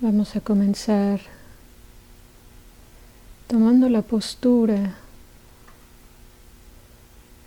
Vamos 0.00 0.34
a 0.34 0.40
comenzar 0.40 1.20
tomando 3.46 3.88
la 3.88 4.02
postura 4.02 4.96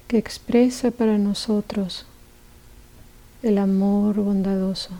que 0.07 0.17
expresa 0.17 0.89
para 0.91 1.17
nosotros 1.17 2.05
el 3.43 3.57
amor 3.57 4.15
bondadoso. 4.15 4.93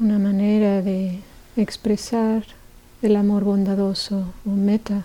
una 0.00 0.18
manera 0.18 0.80
de 0.80 1.20
expresar 1.60 2.44
el 3.02 3.16
amor 3.16 3.44
bondadoso 3.44 4.32
o 4.46 4.50
meta 4.50 5.04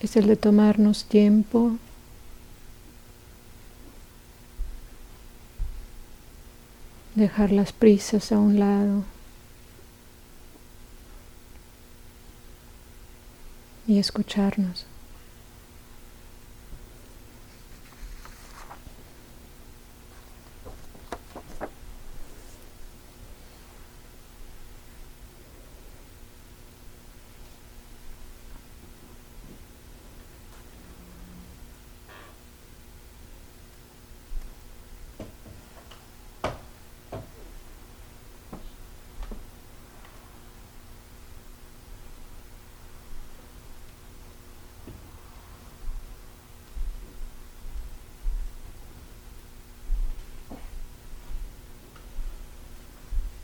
es 0.00 0.16
el 0.16 0.26
de 0.26 0.36
tomarnos 0.36 1.04
tiempo 1.04 1.76
dejar 7.14 7.50
las 7.50 7.72
prisas 7.72 8.30
a 8.30 8.38
un 8.38 8.60
lado 8.60 9.02
y 13.88 13.98
escucharnos. 13.98 14.86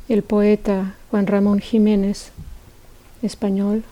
El 0.08 0.22
poeta 0.22 0.96
Juan 1.10 1.26
Ramón 1.26 1.60
Jiménez, 1.60 2.30
español, 3.22 3.84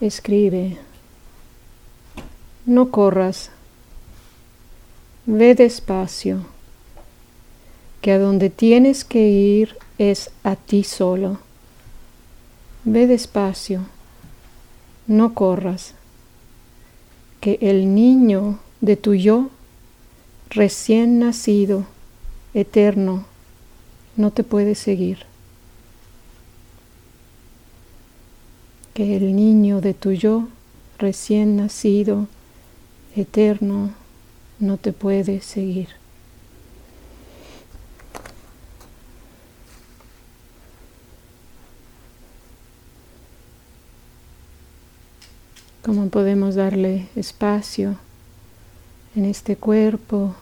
escribe, 0.00 0.78
no 2.66 2.90
corras, 2.90 3.50
ve 5.26 5.56
despacio, 5.56 6.46
que 8.00 8.12
a 8.12 8.18
donde 8.18 8.48
tienes 8.48 9.04
que 9.04 9.28
ir 9.28 9.76
es 9.98 10.30
a 10.44 10.54
ti 10.54 10.84
solo. 10.84 11.40
Ve 12.84 13.08
despacio, 13.08 13.86
no 15.08 15.34
corras, 15.34 15.94
que 17.40 17.58
el 17.60 17.92
niño 17.94 18.60
de 18.80 18.96
tu 18.96 19.14
yo 19.14 19.50
recién 20.50 21.18
nacido 21.18 21.86
eterno 22.60 23.24
no 24.16 24.32
te 24.32 24.42
puede 24.42 24.74
seguir. 24.74 25.18
Que 28.94 29.16
el 29.16 29.36
niño 29.36 29.80
de 29.80 29.94
tu 29.94 30.10
yo, 30.10 30.48
recién 30.98 31.56
nacido, 31.56 32.26
eterno, 33.14 33.92
no 34.58 34.76
te 34.76 34.92
puede 34.92 35.40
seguir. 35.40 35.88
¿Cómo 45.84 46.08
podemos 46.08 46.56
darle 46.56 47.06
espacio 47.14 47.96
en 49.14 49.26
este 49.26 49.56
cuerpo 49.56 50.34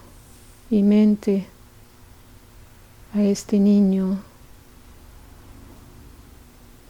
y 0.71 0.81
mente? 0.81 1.45
A 3.17 3.23
este 3.23 3.57
niño 3.57 4.19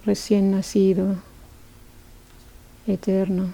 recién 0.06 0.52
nacido, 0.52 1.16
eterno. 2.86 3.54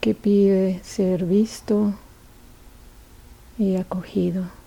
que 0.00 0.14
pide 0.16 0.80
ser 0.82 1.24
visto 1.24 1.94
y 3.56 3.76
acogido. 3.76 4.61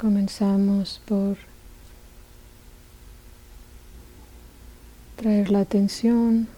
Comenzamos 0.00 0.98
por 1.04 1.36
traer 5.16 5.50
la 5.50 5.60
atención, 5.60 6.48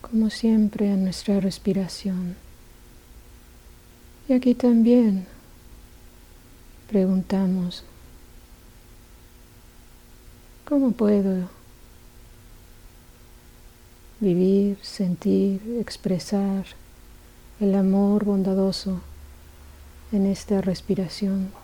como 0.00 0.30
siempre, 0.30 0.90
a 0.90 0.96
nuestra 0.96 1.38
respiración. 1.38 2.36
Y 4.26 4.32
aquí 4.32 4.54
también 4.54 5.26
preguntamos, 6.88 7.84
¿cómo 10.64 10.92
puedo 10.92 11.50
vivir, 14.18 14.78
sentir, 14.80 15.60
expresar 15.78 16.64
el 17.60 17.74
amor 17.74 18.24
bondadoso? 18.24 19.02
En 20.12 20.26
esta 20.26 20.60
respiración. 20.60 21.61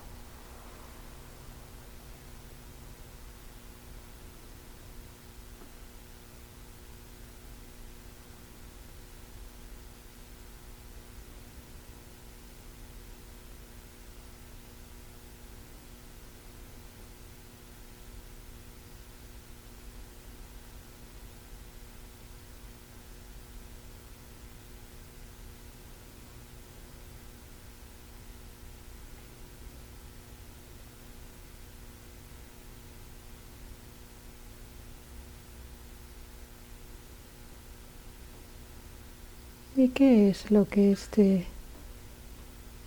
¿Y 39.79 39.87
qué 39.87 40.29
es 40.29 40.51
lo 40.51 40.67
que 40.67 40.91
este 40.91 41.45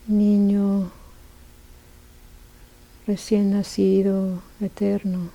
niño 0.07 0.93
recién 3.07 3.51
nacido, 3.53 4.43
eterno, 4.61 5.31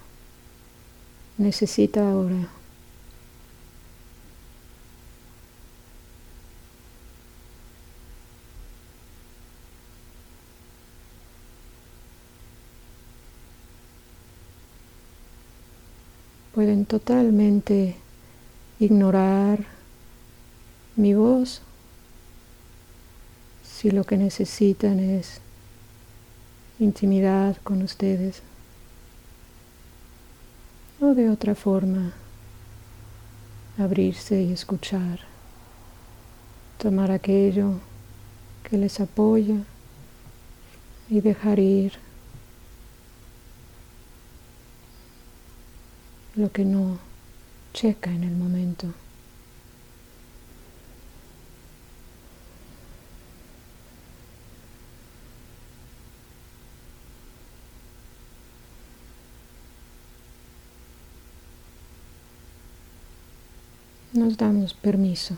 necesita 1.39 2.12
ahora? 2.12 2.48
Pueden 16.53 16.86
totalmente 16.86 17.95
ignorar 18.80 19.76
mi 20.98 21.14
voz 21.14 21.62
si 23.64 23.92
lo 23.92 24.04
que 24.04 24.18
necesitan 24.18 25.00
es 25.00 25.40
intimidad 26.80 27.56
con 27.64 27.84
ustedes 27.84 28.42
o 31.00 31.14
de 31.14 31.30
otra 31.30 31.54
forma 31.54 32.14
abrirse 33.78 34.42
y 34.42 34.52
escuchar, 34.52 35.20
tomar 36.80 37.12
aquello 37.12 37.74
que 38.68 38.78
les 38.78 39.00
apoya 39.00 39.58
y 41.10 41.22
dejar 41.22 41.60
ir 41.60 41.94
lo 46.36 46.52
que 46.52 46.66
no 46.66 46.98
checa 47.74 48.10
en 48.12 48.24
el 48.24 48.36
momento. 48.36 48.88
Nos 64.18 64.36
damos 64.36 64.74
permiso. 64.74 65.38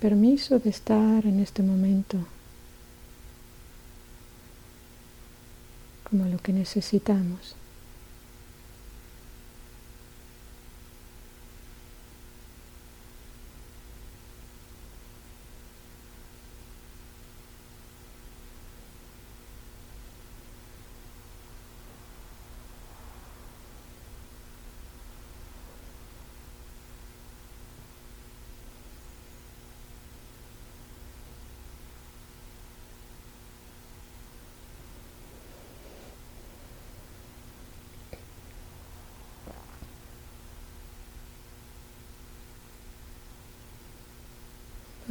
Permiso 0.00 0.58
de 0.58 0.68
estar 0.68 1.24
en 1.24 1.38
este 1.38 1.62
momento 1.62 2.18
como 6.10 6.24
lo 6.26 6.38
que 6.38 6.52
necesitamos. 6.52 7.54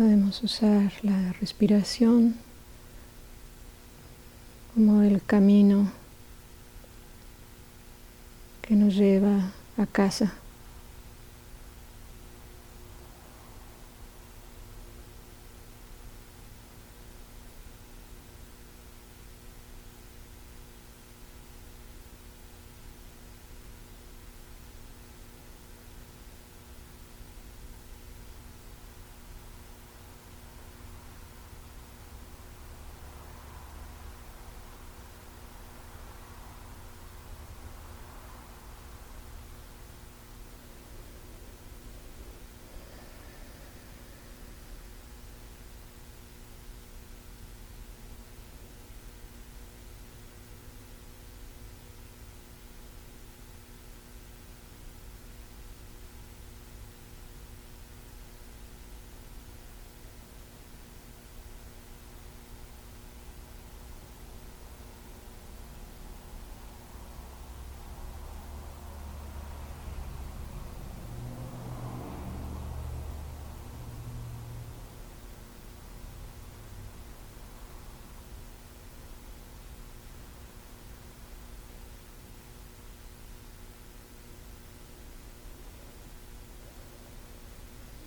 Podemos 0.03 0.43
usar 0.43 0.91
la 1.01 1.31
respiración 1.39 2.35
como 4.73 5.01
el 5.01 5.23
camino 5.23 5.93
que 8.61 8.75
nos 8.75 8.95
lleva 8.95 9.53
a 9.77 9.85
casa. 9.85 10.33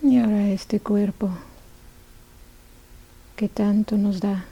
Y 0.08 0.18
ahora 0.18 0.50
este 0.50 0.78
cuerpo 0.78 1.30
que 3.34 3.48
tanto 3.48 3.96
nos 3.96 4.20
da, 4.20 4.44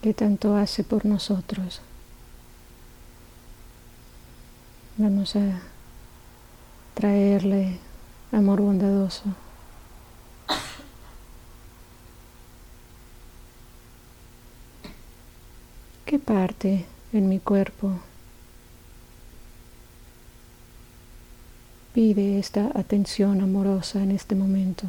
que 0.00 0.14
tanto 0.14 0.56
hace 0.56 0.82
por 0.82 1.04
nosotros. 1.04 1.82
Vamos 4.96 5.36
a 5.36 5.60
traerle 6.94 7.76
amor 8.32 8.62
bondadoso. 8.62 9.24
¿Qué 16.06 16.18
parte 16.18 16.86
en 17.12 17.28
mi 17.28 17.38
cuerpo 17.38 18.00
pide 21.96 22.38
esta 22.38 22.72
atención 22.74 23.40
amorosa 23.40 24.02
en 24.02 24.10
este 24.10 24.34
momento. 24.34 24.86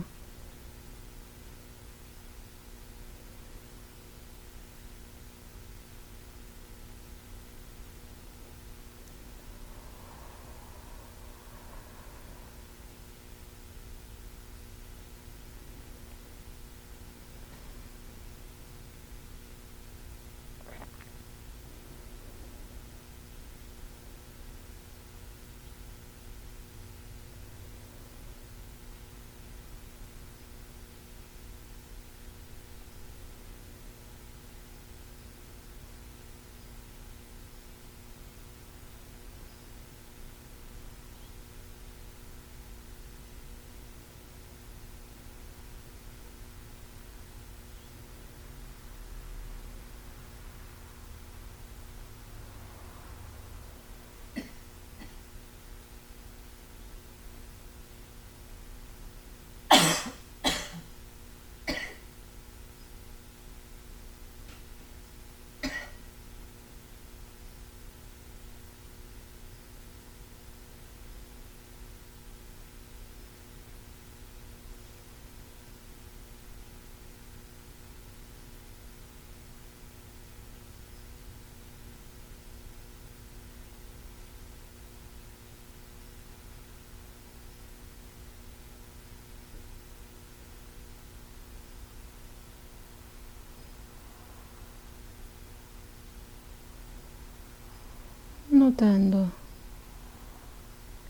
Notando 98.67 99.31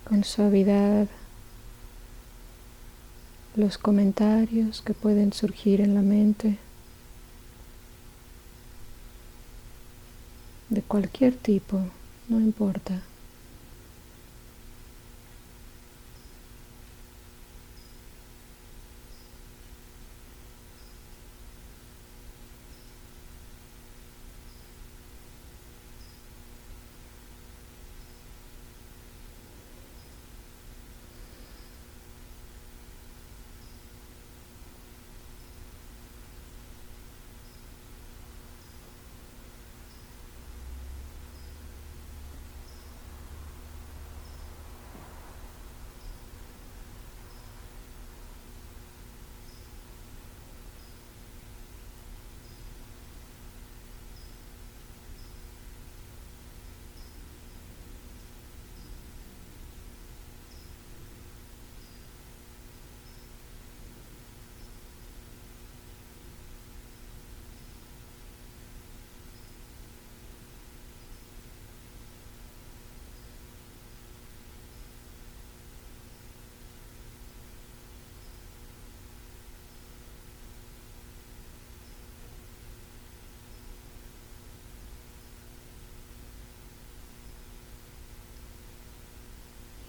con 0.08 0.24
suavidad 0.24 1.08
los 3.56 3.80
comentarios 3.80 4.84
que 4.84 4.94
pueden 4.94 5.34
surgir 5.34 5.82
en 5.82 5.96
la 5.96 6.04
mente 6.04 6.60
de 10.70 10.84
cualquier 10.84 11.36
tipo, 11.36 11.80
no 12.30 12.40
importa. 12.40 13.02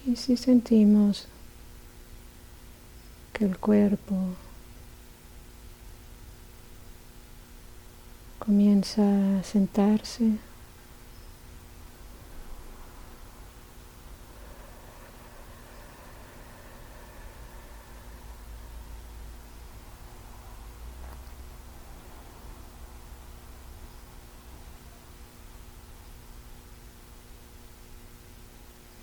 Y 0.09 0.17
si 0.17 0.39
sentimos 0.39 1.27
que 3.35 3.45
el 3.45 3.59
cuerpo 3.59 4.17
comienza 8.39 9.03
a 9.39 9.43
sentarse, 9.43 10.39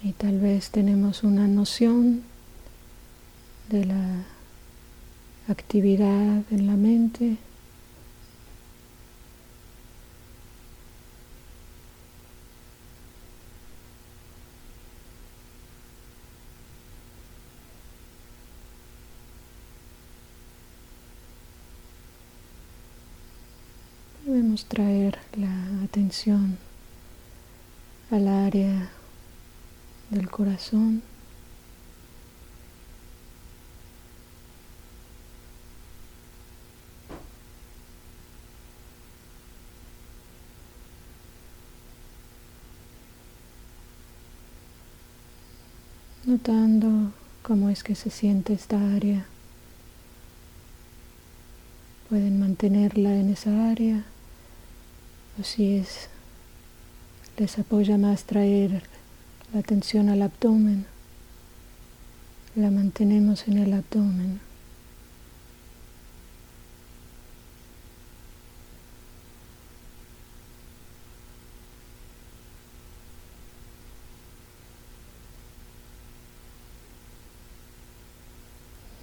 y 0.02 0.12
tal 0.26 0.40
vez 0.40 0.72
tenemos 0.72 1.22
una 1.24 1.48
noción 1.48 2.24
de 3.70 3.86
la 3.86 4.24
actividad 5.48 6.42
en 6.50 6.66
la 6.66 6.76
mente. 6.76 7.38
Podemos 24.26 24.66
traer 24.66 25.20
la 25.38 25.84
atención 25.84 26.58
al 28.10 28.28
área 28.28 28.90
del 30.16 30.30
corazón. 30.30 31.04
Notando 46.26 47.12
cómo 47.44 47.70
es 47.70 47.84
que 47.84 47.94
se 47.94 48.10
siente 48.10 48.54
esta 48.54 48.78
área. 48.96 49.26
Pueden 52.10 52.40
mantenerla 52.40 53.16
en 53.16 53.32
esa 53.32 53.70
área 53.70 54.04
o 55.40 55.44
si 55.44 55.76
es 55.76 56.10
les 57.38 57.60
apoya 57.60 57.98
más 57.98 58.24
traer 58.24 58.95
la 59.56 59.62
atención 59.62 60.10
al 60.10 60.22
abdomen, 60.22 60.86
la 62.58 62.70
mantenemos 62.72 63.48
en 63.48 63.58
el 63.60 63.72
abdomen. 63.72 64.42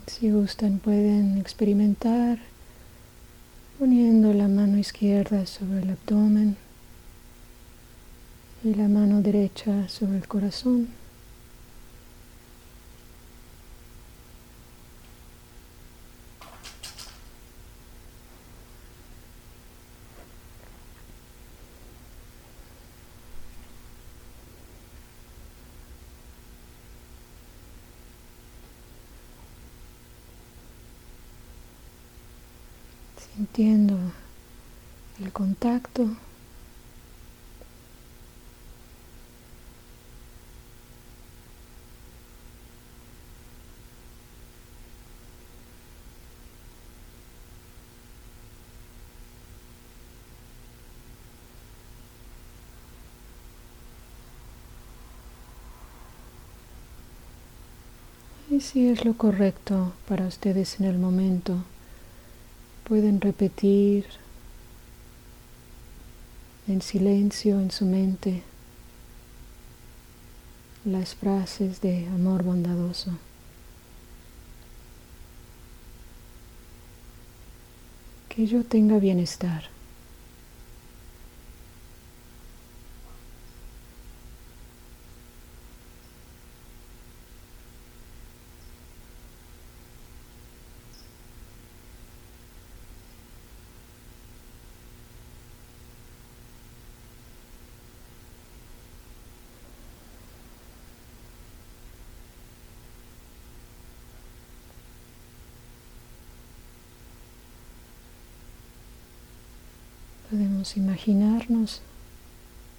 Si 0.06 0.30
gustan 0.30 0.80
pueden 0.80 1.38
experimentar 1.38 2.40
poniendo 3.78 4.34
la 4.34 4.48
mano 4.48 4.76
izquierda 4.76 5.46
sobre 5.46 5.80
el 5.80 5.90
abdomen 5.92 6.58
y 8.64 8.74
la 8.74 8.86
mano 8.86 9.22
derecha 9.22 9.88
sobre 9.88 10.18
el 10.18 10.28
corazón. 10.28 10.88
sintiendo 33.34 33.98
el 35.20 35.32
contacto 35.32 36.06
Y 58.52 58.60
si 58.60 58.90
es 58.90 59.06
lo 59.06 59.14
correcto 59.14 59.94
para 60.06 60.26
ustedes 60.26 60.78
en 60.78 60.84
el 60.84 60.98
momento, 60.98 61.64
pueden 62.84 63.22
repetir 63.22 64.04
en 66.68 66.82
silencio 66.82 67.58
en 67.58 67.70
su 67.70 67.86
mente 67.86 68.42
las 70.84 71.14
frases 71.14 71.80
de 71.80 72.06
amor 72.08 72.42
bondadoso. 72.42 73.12
Que 78.28 78.46
yo 78.46 78.64
tenga 78.64 78.98
bienestar. 78.98 79.71
Podemos 110.32 110.78
imaginarnos 110.78 111.82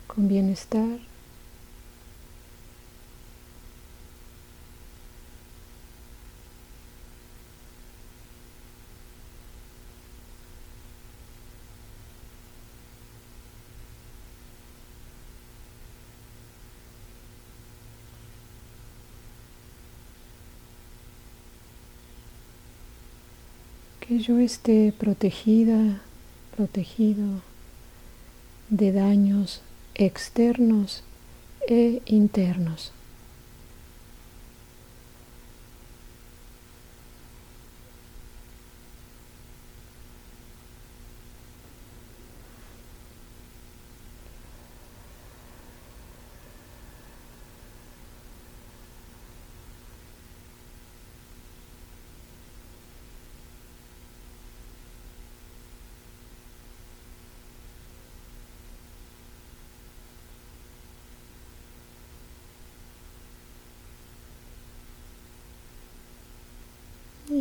con 0.08 0.28
bienestar. 0.28 0.98
que 24.00 24.20
yo 24.20 24.40
esté 24.40 24.92
protegida, 24.92 26.02
protegido 26.56 27.42
de 28.70 28.92
daños 28.92 29.62
externos 29.96 31.04
e 31.68 32.02
internos. 32.06 32.92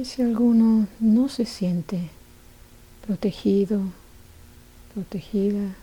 Si 0.04 0.21
alguno 0.21 0.88
no 0.99 1.28
se 1.28 1.47
siente 1.47 2.11
protegido, 3.06 3.80
protegida, 4.94 5.76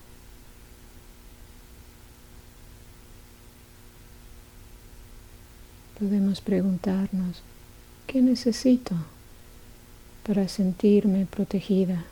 podemos 5.97 6.41
preguntarnos, 6.41 7.41
¿qué 8.07 8.21
necesito 8.21 8.93
para 10.27 10.49
sentirme 10.49 11.25
protegida? 11.25 12.03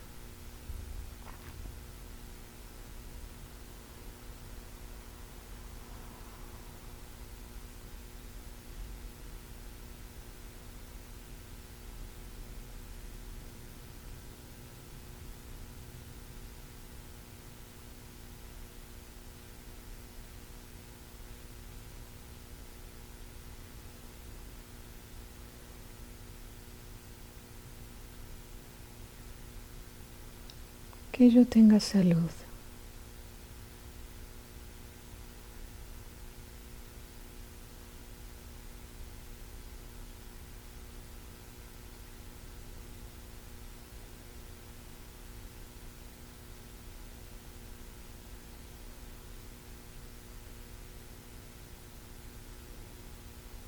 Que 31.18 31.32
yo 31.32 31.48
tenga 31.48 31.80
salud. 31.80 32.30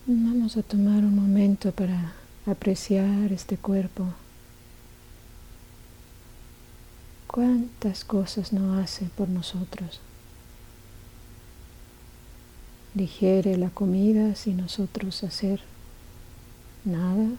Vamos 0.06 0.56
a 0.56 0.62
tomar 0.62 1.04
un 1.04 1.16
momento 1.16 1.72
para 1.72 2.14
apreciar 2.46 3.32
este 3.32 3.58
cuerpo. 3.58 4.06
Cuántas 7.32 8.04
cosas 8.04 8.54
no 8.54 8.80
hace 8.80 9.06
por 9.06 9.30
nosotros. 9.30 10.02
Digiere 12.96 13.56
la 13.56 13.70
comida 13.70 14.34
sin 14.34 14.58
nosotros 14.58 15.24
hacer 15.24 15.62
nada. 16.84 17.30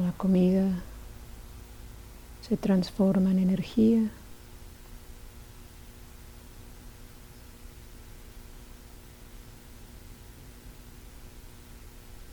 La 0.00 0.12
comida 0.12 0.70
se 2.48 2.56
transforma 2.56 3.32
en 3.32 3.40
energía. 3.40 4.08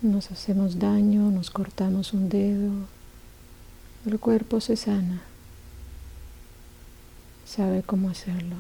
Nos 0.01 0.31
hacemos 0.31 0.79
daño, 0.79 1.29
nos 1.31 1.51
cortamos 1.51 2.13
un 2.13 2.29
dedo, 2.29 2.71
el 4.05 4.19
cuerpo 4.19 4.61
se 4.61 4.75
sana, 4.75 5.21
sabe 7.45 7.83
cómo 7.83 8.09
hacerlo. 8.09 8.55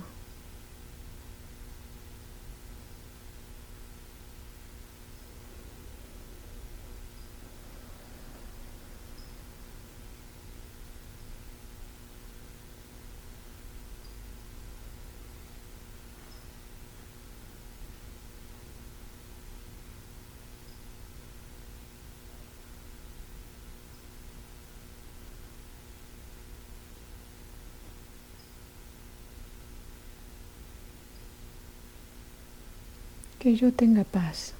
Que 33.49 33.55
yo 33.55 33.71
tenga 33.71 34.03
paz. 34.03 34.53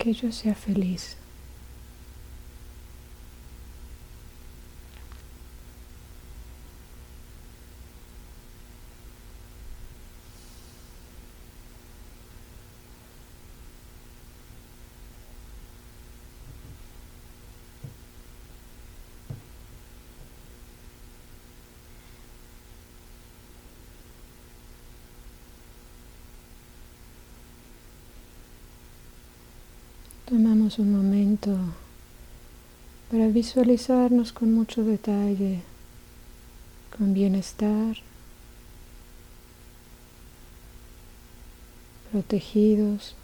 Que 0.00 0.14
yo 0.14 0.32
sea 0.32 0.54
feliz. 0.54 1.16
Un 30.78 30.92
momento 30.92 31.56
para 33.10 33.26
visualizarnos 33.26 34.32
con 34.32 34.54
mucho 34.54 34.84
detalle, 34.84 35.62
con 36.96 37.12
bienestar, 37.12 37.96
protegidos, 42.12 43.14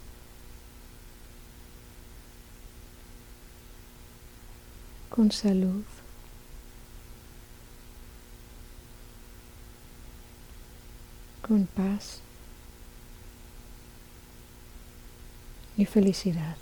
con 5.09 5.31
salud. 5.31 5.83
con 11.47 11.65
paz 11.65 12.19
y 15.77 15.85
felicidad. 15.85 16.57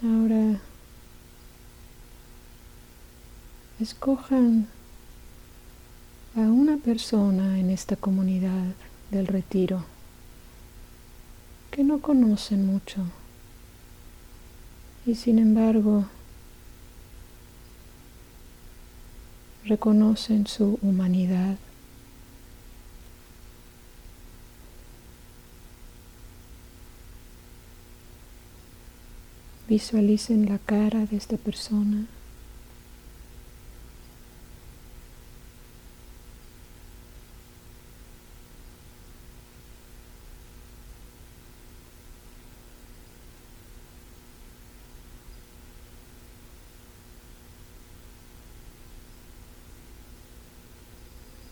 Ahora 0.00 0.60
escojan 3.80 4.66
a 6.34 6.40
una 6.40 6.76
persona 6.78 7.58
en 7.58 7.70
esta 7.70 7.96
comunidad 7.96 8.74
del 9.10 9.26
retiro 9.26 9.84
que 11.70 11.84
no 11.84 12.00
conocen 12.00 12.66
mucho 12.66 13.04
y 15.06 15.14
sin 15.14 15.38
embargo 15.38 16.06
reconocen 19.64 20.46
su 20.46 20.78
humanidad. 20.82 21.56
Visualicen 29.68 30.46
la 30.46 30.58
cara 30.58 31.04
de 31.04 31.16
esta 31.16 31.36
persona. 31.36 32.06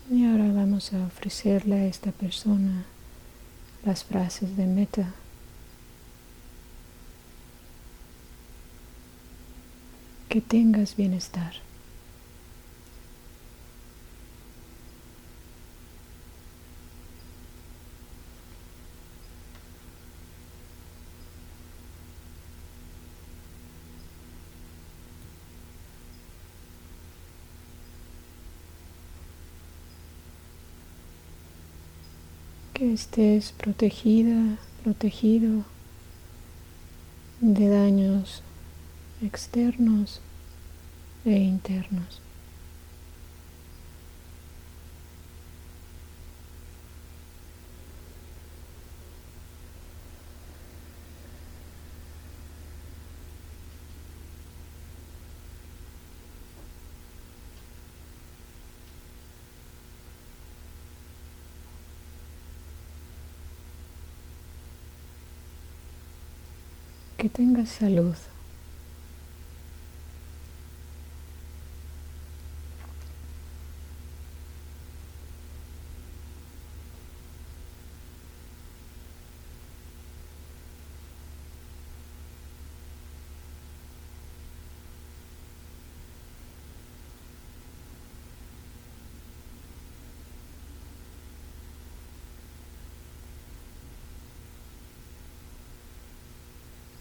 Y 0.09 0.25
ahora 0.25 0.47
a 0.93 1.05
ofrecerle 1.05 1.75
a 1.75 1.85
esta 1.85 2.11
persona 2.11 2.85
las 3.83 4.03
frases 4.03 4.57
de 4.57 4.65
meta. 4.65 5.13
Que 10.29 10.41
tengas 10.41 10.95
bienestar. 10.95 11.53
Estés 32.93 33.51
protegida, 33.51 34.57
protegido 34.83 35.63
de 37.41 37.69
daños 37.69 38.41
externos 39.21 40.21
e 41.25 41.31
internos. 41.31 42.26
Que 67.27 67.33
tengas 67.33 67.69
salud. 67.69 68.15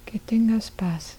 Que 0.07 0.19
tengas 0.19 0.71
paz. 0.71 1.19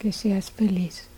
Que 0.00 0.12
seas 0.12 0.50
feliz. 0.50 1.10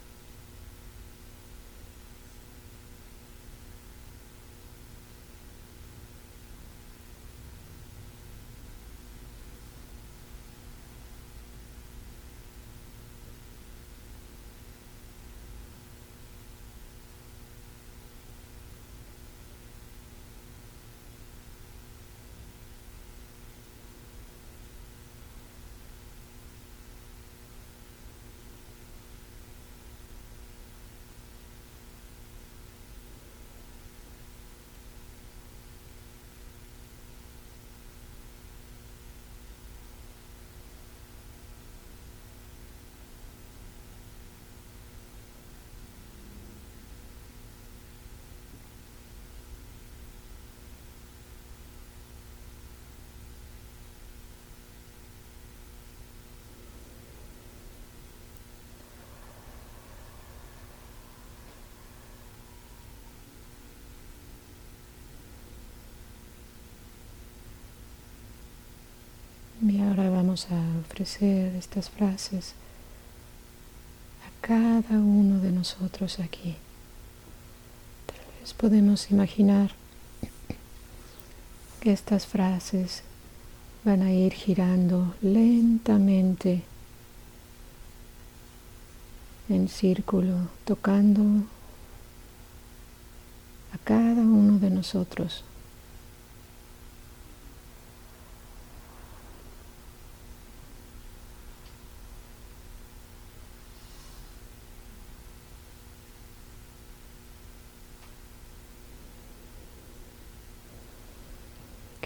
Y 69.63 69.81
ahora 69.81 70.11
a 70.33 70.81
ofrecer 70.81 71.55
estas 71.57 71.91
frases 71.91 72.55
a 74.27 74.47
cada 74.47 74.97
uno 74.99 75.41
de 75.41 75.53
nosotros 75.53 76.19
aquí. 76.21 76.57
Tal 78.07 78.41
vez 78.41 78.55
podemos 78.55 79.11
imaginar 79.11 79.73
que 81.81 81.93
estas 81.93 82.27
frases 82.27 83.03
van 83.85 84.01
a 84.03 84.11
ir 84.11 84.33
girando 84.33 85.15
lentamente 85.21 86.63
en 89.51 89.69
círculo, 89.69 90.49
tocando 90.65 91.23
a 93.75 93.79
cada 93.85 94.23
uno 94.23 94.59
de 94.59 94.71
nosotros. 94.71 95.45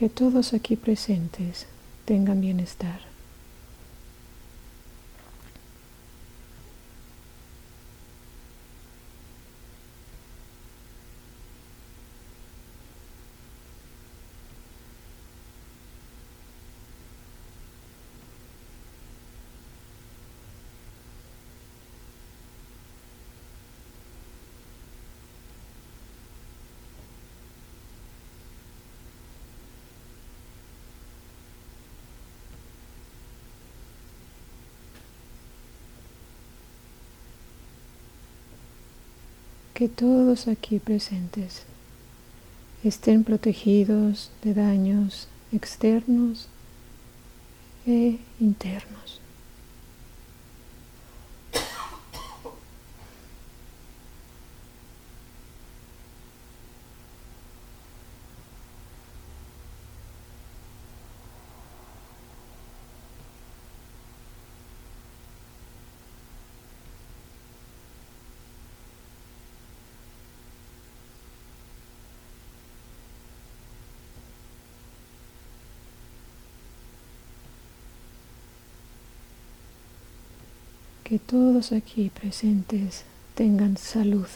Que 0.06 0.10
todos 0.10 0.54
aquí 0.54 0.76
presentes 0.76 1.66
tengan 2.04 2.40
bienestar. 2.40 3.00
Que 39.76 39.90
todos 39.90 40.48
aquí 40.48 40.78
presentes 40.78 41.66
estén 42.82 43.20
protegidos 43.28 44.32
de 44.40 44.54
daños 44.54 45.28
externos 45.52 46.48
e 47.86 48.16
internos. 48.40 49.20
que 81.06 81.15
todos 81.26 81.72
aquí 81.72 82.10
presentes 82.10 83.04
tengan 83.34 83.76
salud. 83.76 84.26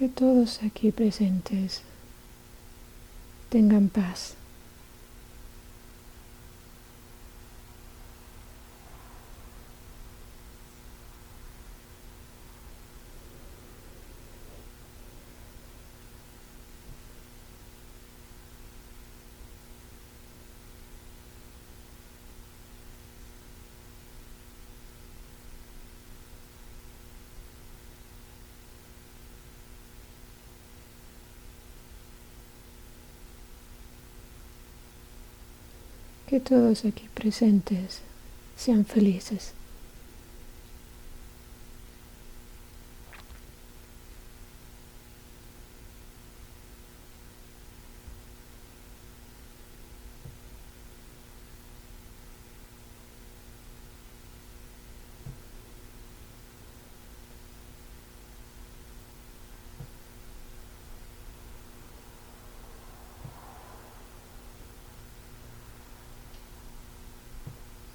Que 0.00 0.08
todos 0.08 0.62
aquí 0.62 0.92
presentes 0.92 1.82
tengan 3.50 3.90
paz. 3.90 4.39
Que 36.30 36.38
todos 36.38 36.84
aquí 36.84 37.08
presentes 37.12 38.02
sean 38.56 38.84
felices. 38.84 39.52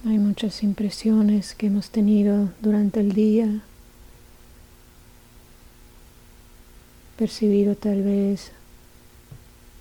Hay 0.08 0.20
muchas 0.36 0.64
impresiones 0.64 1.56
que 1.56 1.68
hemos 1.68 1.92
tenido 1.92 2.50
durante 2.60 3.00
el 3.00 3.14
día, 3.14 3.62
percibido 7.18 7.78
tal 7.78 8.04
vez 8.04 8.52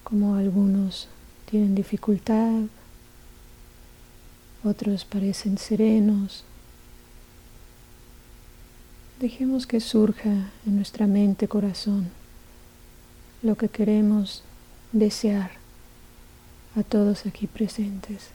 como 0.05 0.37
algunos 0.37 1.09
tienen 1.51 1.75
dificultad, 1.75 2.67
otros 4.63 5.05
parecen 5.05 5.59
serenos. 5.59 6.45
Dejemos 9.19 9.67
que 9.67 9.81
surja 9.81 10.53
en 10.67 10.77
nuestra 10.77 11.09
mente, 11.09 11.49
corazón, 11.49 12.11
lo 13.43 13.57
que 13.57 13.69
queremos 13.69 14.45
desear 14.93 15.51
a 16.77 16.85
todos 16.85 17.27
aquí 17.27 17.49
presentes. 17.49 18.29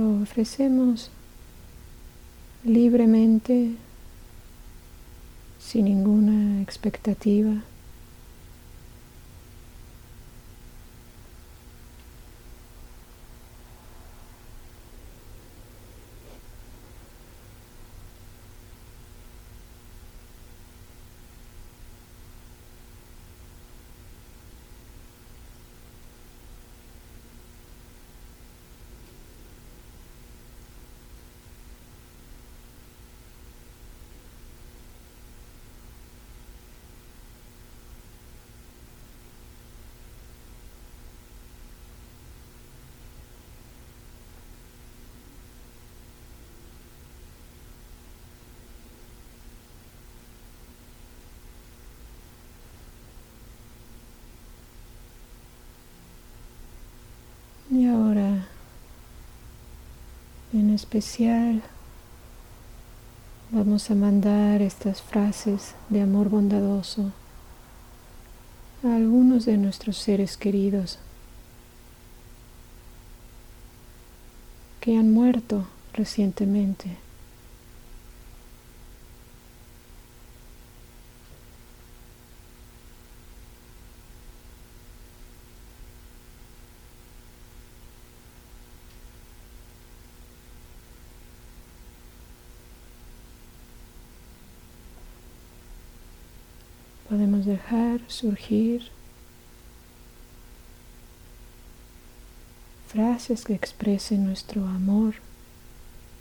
Ofrecemos 0.00 1.10
libremente, 2.64 3.74
sin 5.58 5.84
ninguna 5.86 6.62
expectativa. 6.62 7.62
Y 57.72 57.86
ahora, 57.86 58.44
en 60.62 60.70
especial, 60.70 61.60
vamos 63.50 63.90
a 63.90 63.96
mandar 63.96 64.62
estas 64.62 65.02
frases 65.02 65.74
de 65.88 66.00
amor 66.00 66.28
bondadoso 66.28 67.10
a 68.84 68.94
algunos 68.94 69.44
de 69.44 69.56
nuestros 69.56 69.98
seres 69.98 70.36
queridos 70.36 71.00
que 74.80 74.96
han 74.96 75.10
muerto 75.10 75.66
recientemente. 75.94 76.96
Dejar 97.44 98.00
surgir 98.06 98.88
frases 102.86 103.44
que 103.44 103.52
expresen 103.52 104.24
nuestro 104.24 104.64
amor 104.64 105.14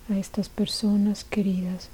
a 0.09 0.17
estas 0.17 0.49
personas 0.49 1.23
queridas. 1.23 1.89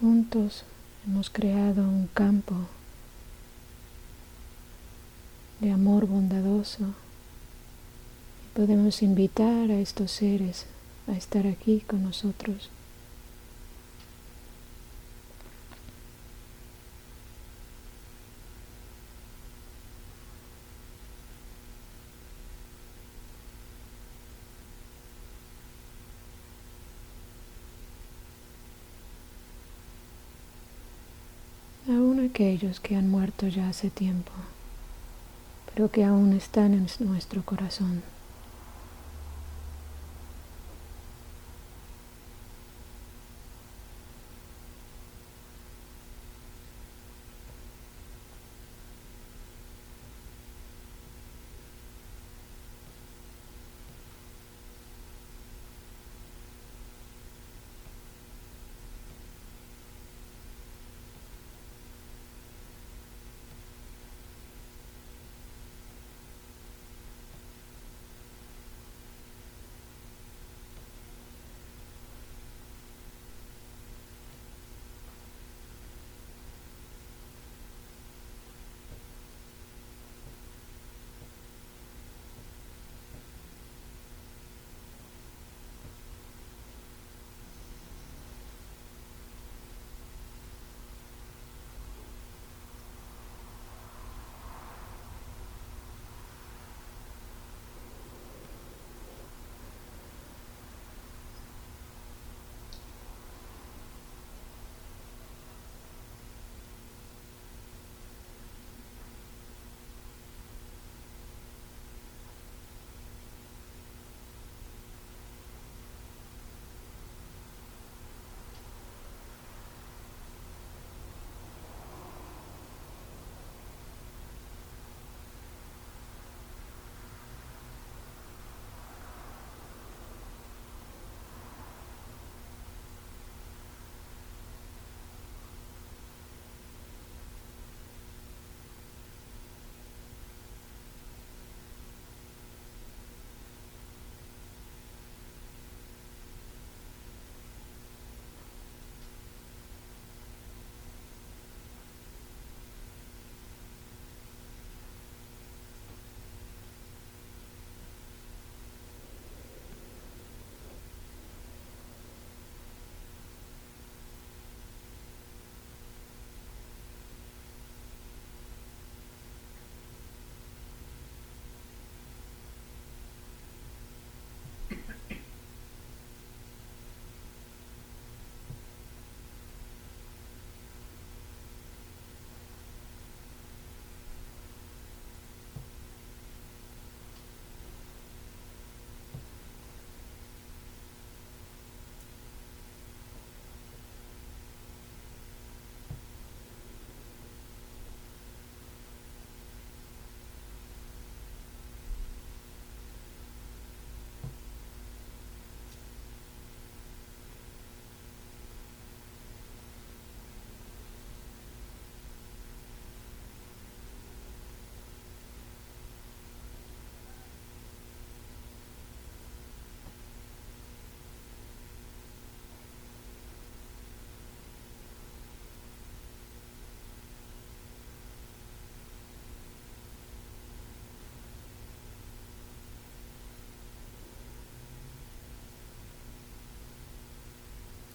Juntos 0.00 0.64
hemos 1.06 1.28
creado 1.28 1.82
un 1.82 2.08
campo 2.14 2.54
de 5.60 5.70
amor 5.70 6.06
bondadoso. 6.06 6.84
Y 8.44 8.56
podemos 8.56 9.02
invitar 9.02 9.70
a 9.70 9.80
estos 9.80 10.10
seres 10.10 10.66
a 11.06 11.12
estar 11.12 11.46
aquí 11.46 11.80
con 11.80 12.02
nosotros. 12.02 12.70
aún 31.88 32.24
aquellos 32.24 32.80
que 32.80 32.96
han 32.96 33.10
muerto 33.10 33.48
ya 33.48 33.68
hace 33.68 33.90
tiempo 33.90 34.32
pero 35.74 35.90
que 35.90 36.04
aún 36.04 36.32
están 36.34 36.72
en 36.72 36.86
nuestro 37.00 37.42
corazón. 37.42 38.13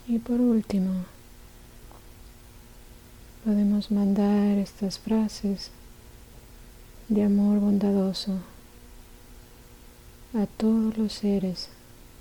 Y 0.09 0.17
por 0.17 0.41
último, 0.41 1.05
podemos 3.45 3.91
mandar 3.91 4.57
estas 4.57 4.97
frases 4.97 5.69
de 7.09 7.25
amor 7.25 7.59
bondadoso 7.59 8.39
a 10.33 10.47
todos 10.47 10.97
los 10.97 11.13
seres 11.13 11.69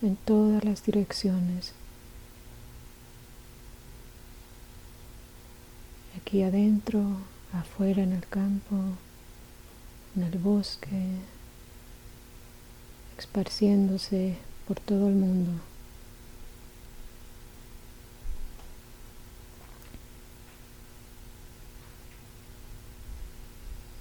en 0.03 0.17
todas 0.17 0.65
las 0.65 0.85
direcciones. 0.85 1.73
Aquí 6.21 6.43
adentro, 6.43 7.01
afuera 7.55 8.03
en 8.03 8.13
el 8.13 8.27
campo, 8.29 8.77
en 10.15 10.25
el 10.25 10.39
bosque, 10.39 11.07
esparciéndose 13.17 14.37
por 14.67 14.79
todo 14.79 15.09
el 15.09 15.15
mundo. 15.15 15.53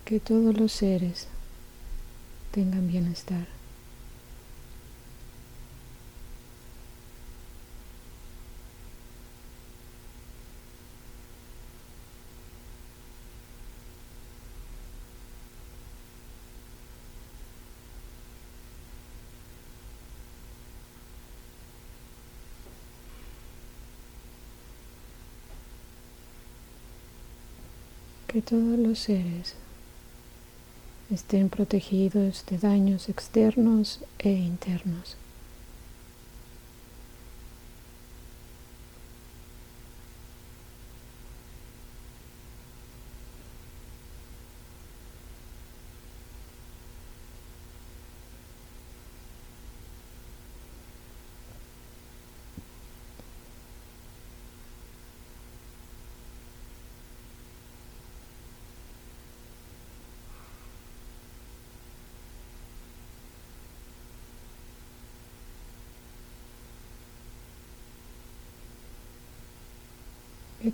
Que 0.07 0.21
todos 0.21 0.57
los 0.57 0.71
seres 0.71 1.27
tengan 2.51 2.87
bienestar. 2.87 3.45
que 28.27 28.41
todos 28.41 28.77
los 28.77 28.99
seres 28.99 29.55
estén 31.11 31.49
protegidos 31.49 32.43
de 32.49 32.57
daños 32.57 33.09
externos 33.09 33.99
e 34.19 34.29
internos. 34.29 35.15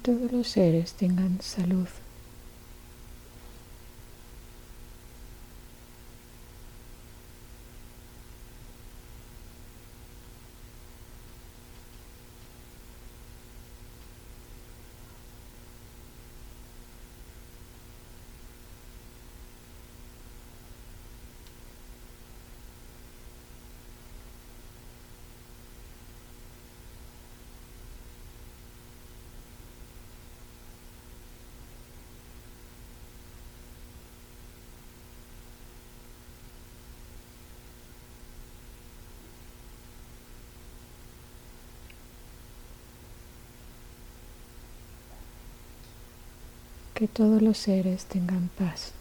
Todos 0.04 0.34
los 0.34 0.50
seres 0.50 0.94
tengan 0.94 1.40
salud. 1.40 1.88
Que 46.94 47.08
todos 47.08 47.42
los 47.42 47.58
seres 47.58 48.06
tengan 48.06 48.50
paz. 48.58 48.94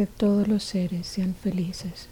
Que 0.00 0.06
todos 0.06 0.48
los 0.48 0.64
seres 0.64 1.06
sean 1.06 1.34
felices. 1.34 2.08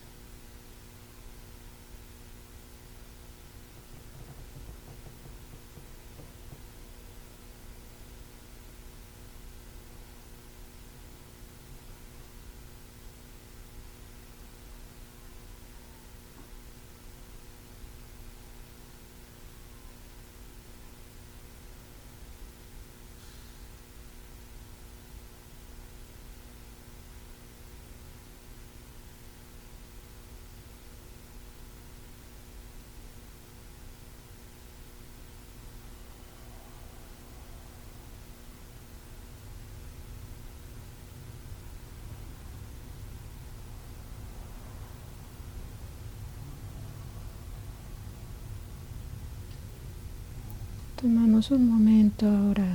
Tomamos 51.01 51.53
un 51.53 51.71
momento 51.71 52.27
ahora 52.27 52.67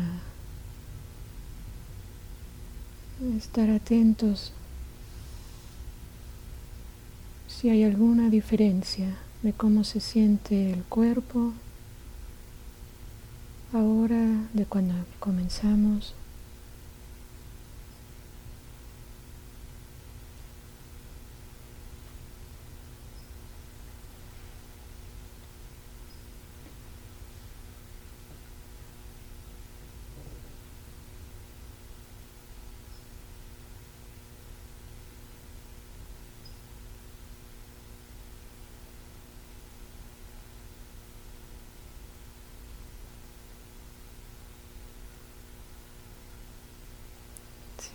estar 3.37 3.69
atentos 3.69 4.53
si 7.49 7.69
hay 7.69 7.83
alguna 7.83 8.29
diferencia 8.29 9.17
de 9.41 9.51
cómo 9.51 9.83
se 9.83 9.99
siente 9.99 10.71
el 10.71 10.83
cuerpo 10.83 11.51
ahora 13.73 14.47
de 14.53 14.65
cuando 14.67 14.93
comenzamos. 15.19 16.15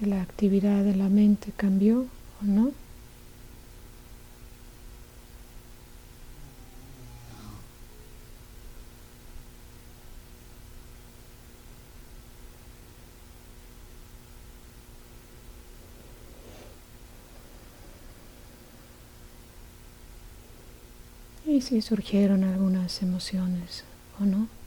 la 0.07 0.23
actividad 0.23 0.85
de 0.85 0.95
la 0.95 1.09
mente 1.09 1.53
cambió 1.57 2.07
o 2.43 2.45
no. 2.45 2.73
y 21.49 21.63
si 21.63 21.81
surgieron 21.81 22.45
algunas 22.45 23.03
emociones 23.03 23.85
o 24.21 24.25
no. 24.27 24.58